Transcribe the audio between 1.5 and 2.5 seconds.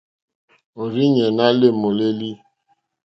lê môlélí.